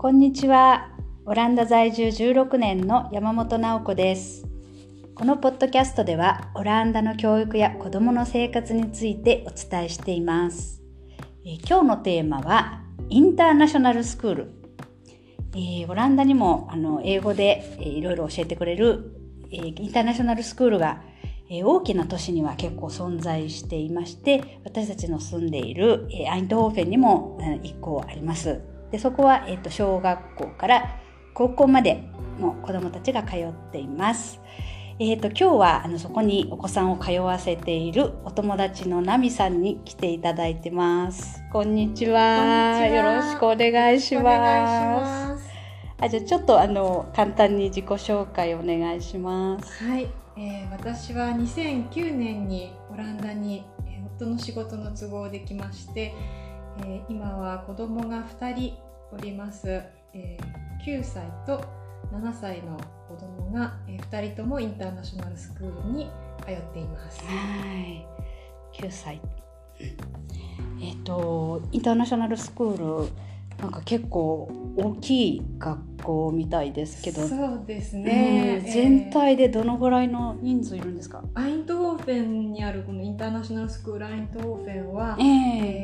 [0.00, 0.88] こんにちは。
[1.26, 4.46] オランダ在住16年の山本直子です。
[5.14, 10.80] このポッドキャストでは、オランダの教育や子供の生活についてお伝えしています。
[11.44, 14.52] え今日のテーマは、インターナショナルスクール。
[15.52, 19.12] えーオランダにもあの英語で、えーいろいろ教えてくれる、
[19.52, 21.02] えーインターナショナルスクールが、
[21.50, 31.00] え大きな都市には結構存在していまして私たちの住んでいる、えアイントホーフェンにも、1校ありますでそこは、えーと小学校から
[31.34, 32.02] 高校まで
[32.40, 34.40] の子どもたちが通っています
[35.02, 41.42] えー、と今日はあのそこにお子さんを通わせているお友達のナミさんに来ていただいてます。
[41.50, 42.86] こんにちは。
[42.86, 45.48] よろしくお願いします。
[45.98, 49.82] あじゃあちょっとあの簡単に自己紹介お願いします。
[49.82, 56.12] はい、えー私は2009年にオランダに、えー夫の仕事の都合で来まして、
[56.80, 58.76] えー今は子供が2人
[59.12, 59.68] おります、
[60.12, 61.62] えー9歳と
[62.10, 67.20] 7歳の子供が、え2人ともインターナショナルスクールに通っています。
[67.24, 67.34] は
[67.76, 68.06] い。
[68.72, 69.20] 9歳。
[69.78, 73.10] えっ、とインターナショナルスクール
[73.60, 78.70] なんか結構大きい学校みたいですけど、そうですねね。
[78.72, 81.22] 全体でどのぐらいの人数いるんですか？
[81.34, 85.26] アイントホーフェンにあるこのインターナショナルスクールアイントホーフェンは、ええ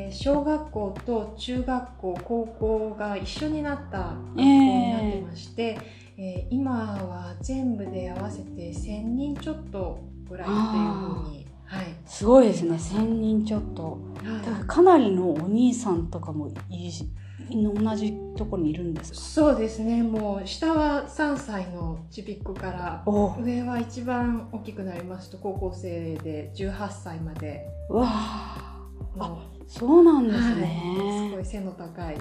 [0.05, 5.77] えー小学校と中学校高校が一緒になった学校になってまして、
[6.17, 12.79] えー今は全部で合わせて1,000人ちょっとぐらいというふうに、はいすごいですね。
[12.79, 13.99] 千人ちょっと。
[14.23, 17.05] だからはかなりのお兄さんとかもいいし
[17.49, 31.45] 同じところにいるんですそうですねもう下は3歳のちびっ子からお上は一番大きくなりますと高校生で18歳までうわあもそうなんうですはい、すねごい。
[31.45, 32.17] 背の高い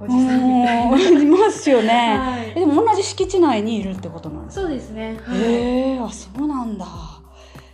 [0.00, 0.96] おうじさんみたいな。
[0.96, 2.18] んいますよね。
[2.18, 4.66] はいえでも同じ敷地内にいるってことなんですか？
[4.66, 5.18] そうですね。
[5.24, 5.40] はい。
[5.40, 6.86] へえあそうなんだ。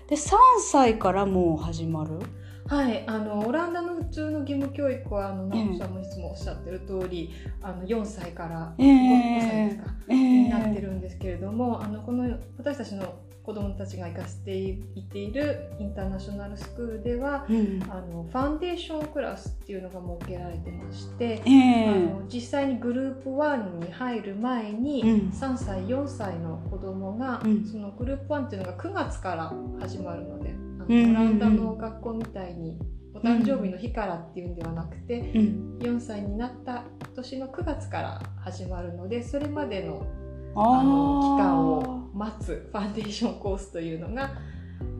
[0.08, 2.20] で3歳からもう始まる？
[2.66, 7.30] はい、あのオランダの普通の義務教育はあの直子さんもいつもおっしゃってる通り、
[7.60, 13.14] あの4歳からえ 5, え歳ですか、えになってるんですけれども、あのこの私たちの
[13.44, 17.82] 子どもたちが行かせていっているインターナショナルスクールでは、うん。
[17.90, 21.42] あのファンデーションクラスっていうのが設けられてまして。
[21.44, 21.88] ええ。
[21.88, 25.30] あの実際にグループ1に入る前に、うん。
[25.30, 27.66] 3歳4歳の子供が、うん。
[27.66, 30.54] そのグループ1っていうのが9月から始まるので
[30.92, 31.14] あうんうんうん。
[31.14, 32.78] のオランダの学校みたいに
[33.14, 35.78] お誕生日の日からっていうんではなくて、うん。
[35.80, 40.06] 4歳になった年の9月から始まるのでそれまでの
[40.54, 44.30] ああのー期間を待つ ファンデーションコースというのが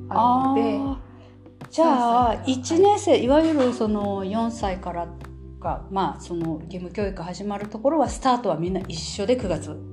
[0.09, 0.79] ああるので。
[0.79, 1.13] ー
[1.71, 5.09] じゃあ3歳から1年生いわゆるその4歳から
[5.61, 9.93] がまあその義務教育始まるところはスタートはみんな一緒で9月。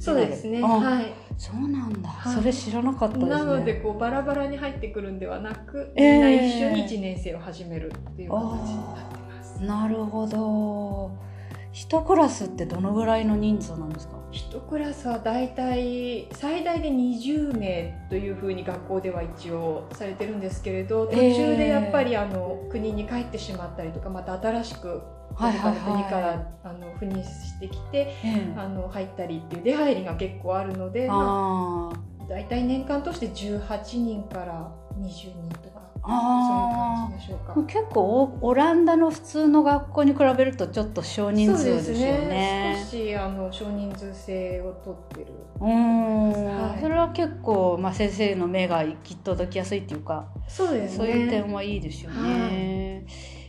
[0.00, 2.34] そうですね、あはい、そうなんだ、はい。
[2.34, 3.30] それ知らなかったですね。
[3.30, 6.12] なのでこうバラバラに入ってくるんではなく、えー。
[6.12, 9.62] みんな一緒に1年生を始めるっていう形になってます。
[9.62, 11.10] なるほど。
[11.72, 14.20] 一クラスってどのぐらいの人数なんですか？
[14.30, 25.02] 一クラスはだいたい最大で20名というふうに学校では一応されてるんですけれど途中でやっぱりあの国に帰ってしまったりとかまた新しく
[25.34, 37.66] はいはいどこかの国かはいらあの赴任してきてええあの入ったりっていう出入りが結構あるので、まああ、だいたい年間として18人から20人とかそういうあ感じでしょうかー。
[37.66, 42.76] 結構オオランダの普通の学校に比べるとちょっと少人数ですよね。
[42.84, 45.32] 少しあの少人数制をとってる。
[45.60, 50.96] うん、はいそれは結構、まあ、先生の目が行き届きやすいっていうか、そうですね。
[50.98, 53.06] そういう点はいいですよね。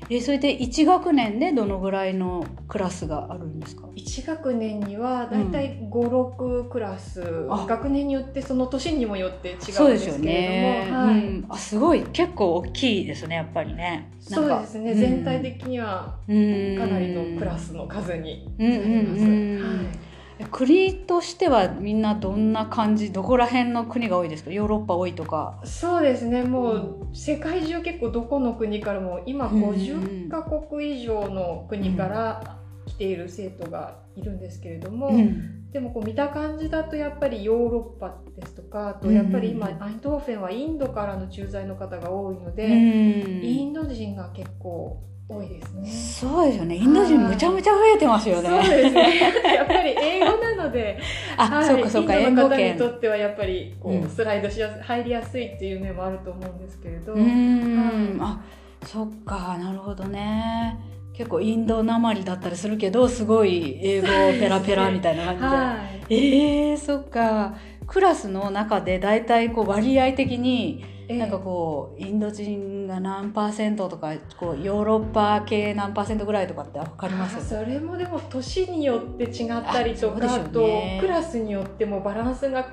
[0.10, 7.48] えそれで1学年でどのぐらいのクラスがあるんですか？1学年にはだいたい5、6クラス。
[7.50, 7.66] あ。
[7.68, 10.16] 学年によってその年にもよって違うんですけれども。
[10.16, 11.26] よね、はい。
[11.26, 12.04] うん、あすごい。
[12.12, 14.12] 結構大きいですねやっぱりね。
[14.20, 15.00] そうですね、うん。
[15.00, 16.78] 全体的にはうん。
[16.78, 19.86] かなりのクラスの数にうんなります、うんうんはい。
[19.88, 20.13] え
[20.52, 24.52] 国としてはみんなどんな感じどこら辺の国が多いですか？
[24.52, 25.62] ヨーロッパ多いとか。
[25.64, 35.72] そうですねもう世界中結構どこの国からも今うん50カ国以上の国から来ている生徒がいるんですけれども、うん。
[35.72, 45.90] でもこう見た感じだとやっぱりヨーロッパですとかあとやっぱり今、うんアイントホーフェンはインドからの駐在の方が多いので、インド人が結構多いですね。
[45.90, 46.76] そうですよね。
[46.76, 48.50] インド人むちゃむちゃ増えてますよね。
[48.50, 49.20] そうですね。
[49.56, 51.00] やっぱり英語なので、
[51.38, 51.66] あ、はい。
[51.66, 52.16] そうかそうか。
[52.16, 54.10] インドの方に英語圏とってはやっぱりこう、うん。
[54.10, 58.42] スライドしやす入りやすいっていう面もあると思うんですけれど、うーん、は
[58.82, 59.58] あそっか。
[59.58, 60.78] なるほどね。
[61.14, 64.08] 結構インドなまりだったりするけどすごい英語
[64.40, 65.48] ペラペラみたいな感じで。
[65.48, 66.14] はい。
[66.14, 67.56] えー、そっか。
[67.86, 71.18] クラスの中で大体こう割合的にええ。
[71.18, 77.38] なんかこうインド人が何パーセントとかこうヨーロッパ系何パーセントぐらいとかって分かります？
[77.38, 80.70] あそれもでも年によって違ったりとかあそうあと
[81.00, 82.68] クラスによってもバランスが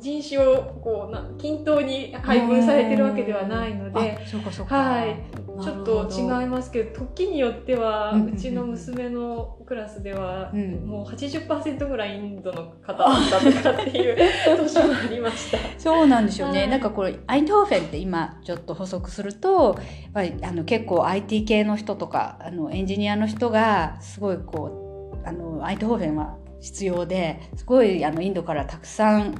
[0.00, 4.18] 人種をこうな均等に配分されてるわけではないので。
[4.24, 4.76] あそうかそうか。
[4.76, 5.16] はい
[5.62, 14.16] ちょっと違いいますけど時によってはうんうんうんうちの娘のクラスではうんもう80%ぐらいインドの方だったとかっていう
[14.56, 15.58] 年もありました。
[15.78, 16.68] そうなんでしょうね、はい。
[16.68, 29.34] なんかこれアイントホーフェンって今ちょっと補足するとやっぱりあの結構 IT 系の人とかあのエンジニアの人がすごいこうあのアイントホーフェンは必要ですごいあのインドからたくさん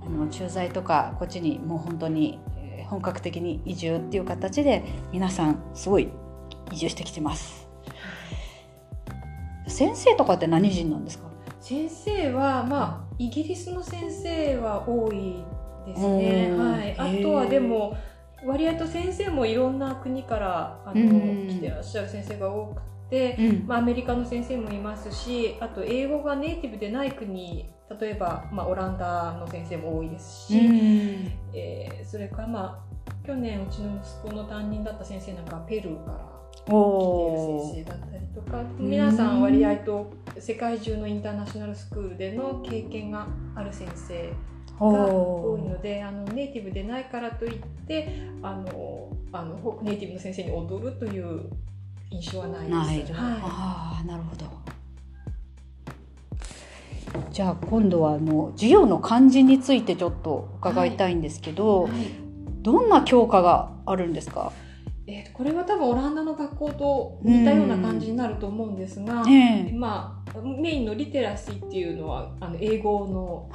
[0.00, 2.57] あの駐在とかこっちにもう本当にえー
[2.88, 4.82] 本格的に移住っていう形で
[5.12, 6.08] 皆さんすごい
[6.72, 7.68] 移住してきてます。
[9.66, 11.28] 先生とかって何人なんですか？
[11.60, 15.44] 先生はまあイギリスの先生は多い
[15.86, 16.48] ですね。
[16.50, 16.96] うんはい。
[16.98, 17.96] あとはでも
[18.44, 27.68] 割合と先生もいろんな国からあの、うん来てらっしゃる先生が多くて、うんまあアメリカの先生もいますし、あと英語がネイティブでない国、
[28.00, 31.32] 例えばまあオランダの先生も多いですし、うん。
[31.54, 32.88] えーそれからまあ
[33.26, 36.38] 去年うちの息子の担任だった先生なんかはペルーから。
[36.58, 44.30] 来ている先生だったりとか皆さん割合と世界中のインターナショナルスクールでの経験がある先生
[44.78, 48.08] が多いのであのネイティブでないからといって
[48.42, 51.50] あのあのほネイティブの先生に踊るという
[52.10, 52.66] 印象はない
[52.98, 53.12] です。
[53.12, 54.46] ない、はああなるほど
[57.30, 61.92] じゃあ今度はあの授業の漢字についてちょっと伺いたいんですけいど、はい。
[62.62, 64.52] どんな教科があるんですか、
[65.06, 73.48] えーとこれは多分オランダの学校と似たような感じになると思うんですが、ええまあ、メインのリテラシーっていうのはあの英語の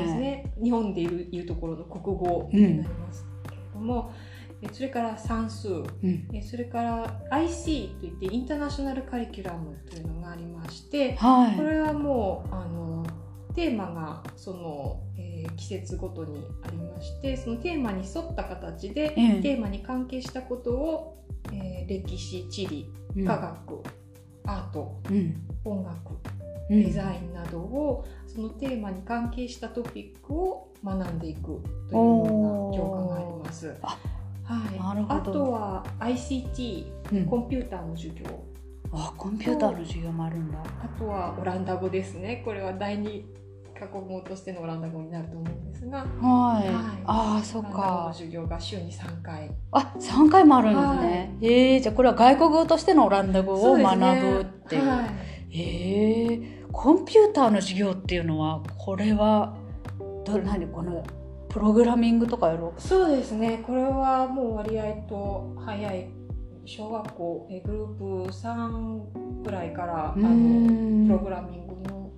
[0.00, 4.35] ですね、日本でいういうところの国語になりますけれども、え
[4.72, 5.68] それから算数。
[5.68, 6.28] うん。
[6.32, 11.56] えそれから IC といってインターナショナルカリキュラムというのがありましてはい。
[11.56, 13.06] これはもうあの
[13.54, 23.24] テーマがその、えー季節ごとにありましてそのテーマに沿った形で、ええテーマに関係したことを、えー歴史地理うん。
[23.24, 23.82] 科学、
[24.46, 25.46] アートうん。
[25.64, 25.96] 音楽
[26.68, 26.82] うん。
[26.84, 33.74] デザインなどを、そのテーマに関係したトピックを学んでいくというような教科があります。
[34.48, 37.26] あはい、あとは ICT うん。
[37.26, 38.24] コンピューターの授業。
[38.92, 40.58] あコンピューターの授業もあるんだ。
[40.58, 42.42] あとはオランダ語ですね。
[42.44, 43.24] これは第二
[43.78, 45.98] カ国語としてのオランダ語になると思うんですが。
[45.98, 46.04] は
[46.64, 46.74] い、はい。
[47.04, 49.50] ああそっオランダ語のか授業が週に3回。
[49.72, 54.88] あ三回もあるんですね、ええじゃあこれは外国語としてのオランダ語を学ぶっていう。
[54.88, 55.08] はい。
[55.52, 59.56] ええコンピューターの授業っていうのはこれは
[60.24, 60.66] ど何？
[60.68, 61.02] この
[61.56, 62.80] プログラミングとかやろう？
[62.80, 63.62] そうですね。
[63.66, 66.08] これはもう割合と早い。
[66.66, 71.06] 小学校えグループ3ぐらいからあうのん。
[71.06, 72.10] プログラミングの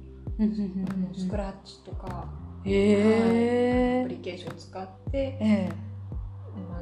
[1.14, 2.26] スクラッチとか
[2.64, 5.72] ええアプリケーションを使ってええ。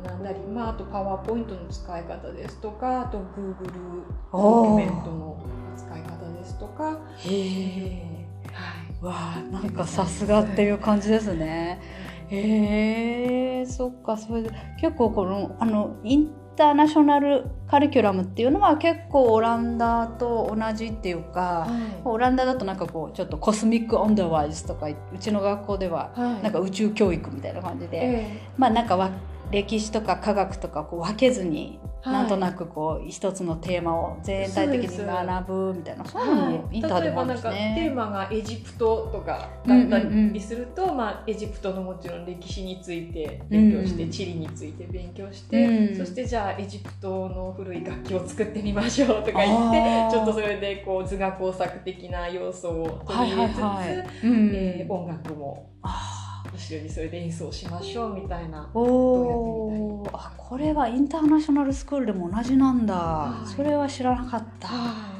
[0.03, 4.03] 学んだり、まあ、あとパワーポイントの使い方ですとかあと Google
[4.33, 4.63] おー。
[4.63, 5.45] ドキュメントの
[5.77, 8.63] 使い方ですとか、へえは
[9.03, 21.69] い、わあなんかさすがっていう感じですねへえそっかそれで結構このあのインターナショナルカリキュラムっていうのは結構オランダと同じっていうか、
[22.05, 29.11] オランダだとなんかこうちょっとコスミック・オン・ダワイズとかうちの学校でははい、なんか宇宙教育みたいな感じで、えまあなんかわ
[29.51, 32.13] 歴史とか科学とかこう分けずに、はい。
[32.15, 37.91] なんとなくこう一つのテーマを全体的に学ぶみたいなそうえいうのもインター例えでもあるんですばなんかテーね。
[37.91, 39.99] マがエジプトとかだったうんうんう
[40.31, 40.33] ん。
[40.33, 45.97] りすると、まあ、エジプトのもちろん歴史について勉強して、うん地理について勉強して、うん。
[45.97, 50.11] そしてじゃあエジプトの古い楽器を作ってみましょうとか言あってー。
[50.11, 54.29] ちょっとそれでこう図画工作的な要素を取り入れつつ、い。
[54.29, 55.71] うんえー音楽も。
[55.83, 56.16] あ
[56.57, 58.69] 後ろにそれで演奏しましょうみたいな。
[58.75, 58.79] ー。
[58.79, 63.49] おーあこれはインターナショナルスクールでも同じなんだ、はい。
[63.49, 65.17] それは知らなかった、は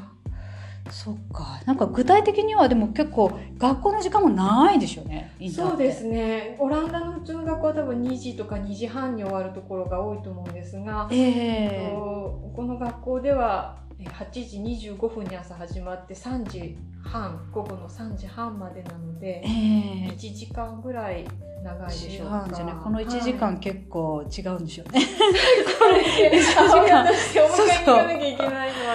[0.89, 1.61] そっか。
[1.65, 6.55] なんか具体的にはでも結構学校の時間もないでしょうねそうですね。
[6.59, 11.91] オランダのうちの学校は多分2時とか2時半に終わるところが多いと思うんですが、ええ。
[11.93, 14.57] この学校ではえ8時
[14.91, 21.25] 25分に朝始まって3時半午後の3時半までなのでええ1時間ぐらい
[21.63, 22.47] 長いでし違ょうか。
[22.47, 25.07] ねこの1時間結構違うんでしょうね、 はい、
[25.65, 28.46] これ母親としてお迎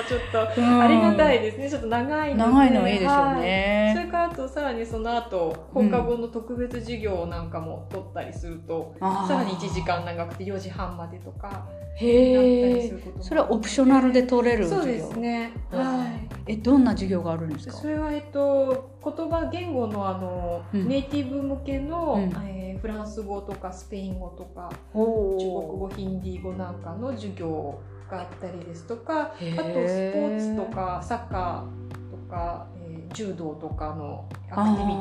[0.02, 15.52] ははちょっとありがたいですね、ちょっと長いので長いのいいですよね、はい、それからあとさらにその後放課後の特別授業なんかも取ったりすると、うん、さらに1時間長くて4時半までとかへえそれはオプショナルで取れるそうですね。
[15.70, 16.06] は
[16.46, 16.52] い。
[16.54, 17.72] えどんな授業があるんですか？
[17.72, 27.78] それはえっと言葉言語のあの、うん、ネイティブ向けの、うん、えー、フランス語とかスペイン語とか中国語ヒンディー語なんかの授業
[28.12, 34.92] があったりですとかあとスポーツとかサッカーとか、えー、柔道とかのアクティビ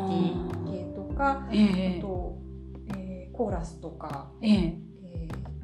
[0.70, 2.38] ティ系とかあ,、えー、あと、
[2.96, 4.32] えー、コーラスとか。
[4.42, 4.92] えー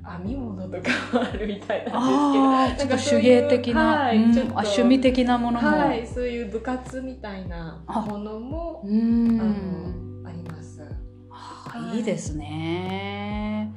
[0.10, 0.90] 編み物とか
[1.34, 2.94] あるみたいなんですけど。
[2.94, 10.80] ちょっと手芸的な、はい、ちょっと趣味的なものも、はい、そういう部活みたいなものもあのあります、
[11.30, 13.74] はい、いいですね。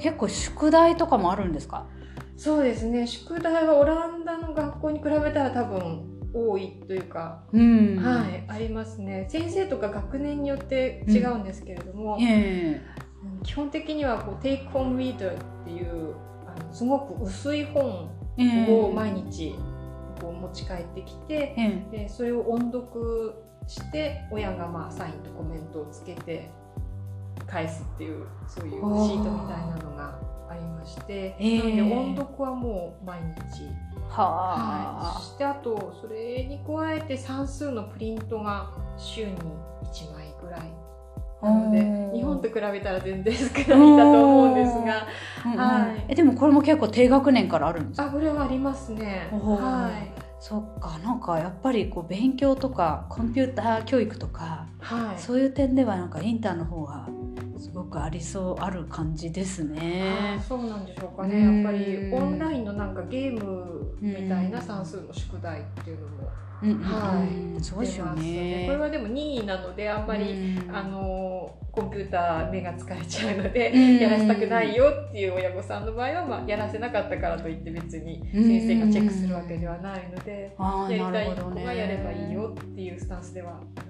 [0.00, 1.86] 結構宿題とかもあるんですか？
[2.38, 3.06] そうですね。
[3.06, 9.26] 宿題はオランダの学校に比べたら多分多いというか、うん、はいありますね。
[9.28, 12.98] 先生とか学年によって違うんですけれども、うんえー
[13.42, 16.14] 基本的にはこう Take Home Reader っていう
[16.46, 18.08] あのすごく薄い本
[18.68, 19.54] を毎日
[20.20, 21.56] こう持ち帰ってきて、
[21.90, 23.34] でそれを音読
[23.66, 26.50] して親がまあサインとコメントをつけて
[27.50, 28.82] 返すっていうそういうシー
[29.24, 30.18] トみたいなのが
[30.50, 33.20] ありまして、なので音読はもう毎
[33.52, 33.68] 日。
[34.10, 39.36] は、はい、そしてあとそれに加えて算数のプリントが週に1
[40.14, 40.60] 枚ぐらい。
[41.42, 45.06] なので日本と比べたら全然少ないんだと思うんですが、
[45.56, 48.08] はい、えでもこれも結構低学年からあるんですか？
[48.08, 49.28] あこれはありますね。
[49.30, 57.08] はいそっかなんかやっぱりこう勉強とかコンピューター教育とか、はい、そういう点ではなんかインターの方が
[57.58, 60.40] すごくありそうある感じですね。
[60.46, 61.62] そうなんでしょうかね。
[61.62, 67.24] やっぱりオンラインのなんかゲームみたいな算数の宿題っていうのもは
[67.56, 68.64] い、そうですよね。
[68.66, 83.82] これはでも任意なのであんまり、あのコンピューター目が疲れちゃうので、やらせたくないよっていう親御さんの場合は、まあ、やらせなかったからといって別に先生がチェックするわけではないので、やりたい子がやればいいよっていうスタンスではあ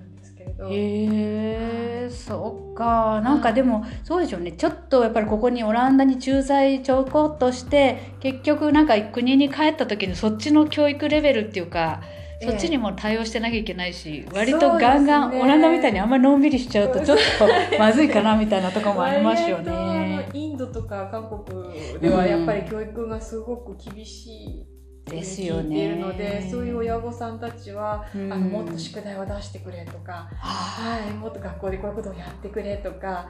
[0.49, 0.69] けれど。
[0.69, 3.21] へえ、そっか。
[3.23, 4.52] なんかでも、そうでしょうね。
[4.52, 12.02] ちょっとやっぱりここにオランダに駐在ちょこっとして結局なんか国に帰った時にそっちの教育レベルっていうか。
[12.40, 20.28] そっちにも対応してなきゃいけないし、えー、割とガンガン、ね、オランダみたいにあんまりのんびりしちゃうとちょっとまずいかなみたいなところもありますよね。
[20.33, 24.77] インドとか韓国ではやっぱり教育がすごく厳しい。
[25.09, 25.87] ですよね。
[25.87, 33.29] いるので、そういう親御さんたちは、うん、あのもっと宿題を出してくれとか、はい、もっと学校でこういうことをやってくれとか。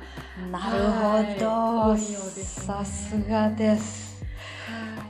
[0.51, 1.47] なるほど。
[1.91, 4.25] はい、さすがです。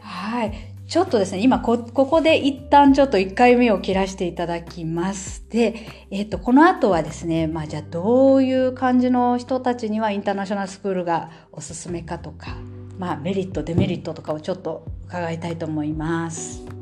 [0.03, 0.79] はい。
[0.89, 5.45] ちょっとですね、今こ、ここで一旦ちょっと1回目を切らしていただきます。
[5.51, 5.75] で、
[6.11, 12.57] えっ、と、この後はですね、まあじゃあどういう感じの人たちにはインターナショナルスクールがおすすめかとか、
[12.99, 16.78] まあメリット、デメリットとかをちょっと伺いたいと思います。